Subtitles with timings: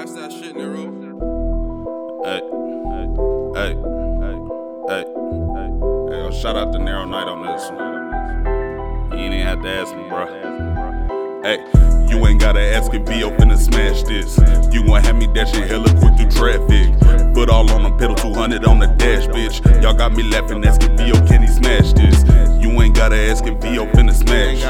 [0.00, 0.88] Smash that shit, Nero.
[2.24, 2.40] Hey,
[2.88, 3.06] hey,
[3.54, 3.74] hey,
[4.22, 4.38] hey,
[4.88, 5.04] hey.
[6.08, 9.12] Hey, yo, shout out to Nero Knight on this one.
[9.12, 10.24] You ain't even have to ask me, bro.
[11.42, 11.58] Hey,
[12.08, 14.38] you ain't gotta ask if VO finna smash this.
[14.72, 17.34] You gon' have me dashing hella quick through traffic.
[17.34, 19.82] Foot all on the pedal, 200 on the dash, bitch.
[19.82, 22.24] Y'all got me laughing, asking VO, can he smash this?
[22.62, 24.62] You ain't gotta ask if VO finna smash.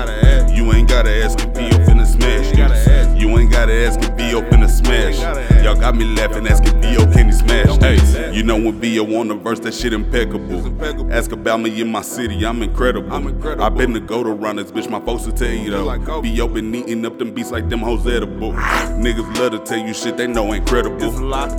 [0.57, 3.23] You ain't gotta ask if VO finna smash this.
[3.23, 4.10] You ain't gotta ask
[4.41, 5.50] VO finna smash.
[5.71, 7.77] Y'all got me laughing, asking VO, can he smash?
[7.77, 10.83] Hey, you know when VO on the verse, that shit impeccable.
[11.13, 13.13] Ask about me in my city, I'm incredible.
[13.13, 16.23] i been the go to run this bitch, my folks will tell you though.
[16.23, 18.53] VO been eating up them beats like them hoes edible.
[18.53, 20.99] Niggas love to tell you shit they know ain't credible.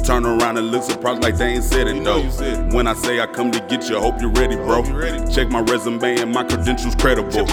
[0.04, 2.22] Turn around and look surprised like they ain't said it though.
[2.76, 4.84] When I say I come to get you, hope you're ready, bro.
[5.30, 7.46] Check my resume and my credentials credible.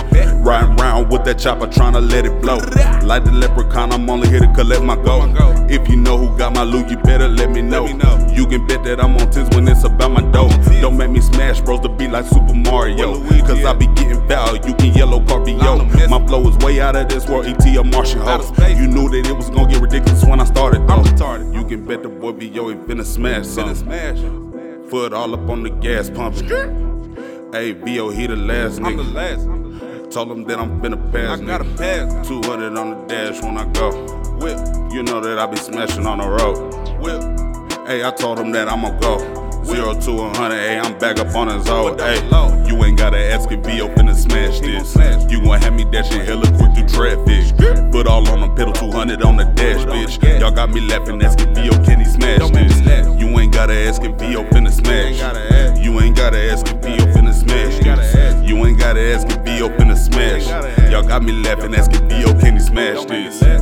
[0.42, 2.56] Riding around with that chopper, trying to let it blow.
[3.04, 5.36] Like the leprechaun, I'm only here to collect my gold.
[5.70, 7.86] If you know who got my loot, you better let me know.
[8.32, 10.48] You can bet that I'm on tens when it's about my dough.
[10.80, 13.20] Don't make me smash bros to be like Super Mario.
[13.46, 17.08] Cause I be getting value, you can yellow card My flow is way out of
[17.08, 18.54] this world, ET a Martian host.
[18.58, 21.04] You knew that it was gonna get ridiculous when I started though.
[21.52, 24.88] You can bet the boy VO ain't finna smash something.
[24.88, 26.48] Foot all up on the gas pumping.
[27.52, 29.14] Hey, VO, he the last I'm the nigga.
[29.14, 30.12] last.
[30.12, 31.40] Told him that I'm finna pass.
[31.40, 31.78] I got a nigga.
[31.78, 32.28] pass.
[32.28, 34.27] 200 on the dash when I go.
[34.40, 34.58] Whip,
[34.92, 36.58] You know that I be smashing on the road.
[37.00, 37.22] whip.
[37.86, 39.18] Hey, I told him that I'ma go.
[39.64, 42.00] Zero to a hundred, hey, I'm back up on his old.
[42.00, 42.16] Hey,
[42.66, 44.94] you ain't gotta ask if VO finna smash this.
[45.30, 47.92] You gon' have me dashing hella quick through traffic.
[47.92, 50.40] Foot all on the pedal, 200 on the dash, Put bitch.
[50.40, 53.20] Y'all got me laughing, asking VO, can he smash Don't make me this?
[53.20, 55.18] You ain't gotta ask if VO finna smash.
[55.82, 58.48] You ain't gotta ask if VO finna smash this.
[58.48, 60.46] You ain't gotta ask if VO finna smash.
[60.90, 63.57] Y'all got me laughing, asking VO, can he smash Don't make me this?